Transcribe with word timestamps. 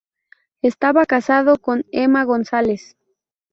Estaba 0.63 1.05
casado 1.05 1.57
con 1.59 1.85
Emma 1.91 2.23
González. 2.23 2.97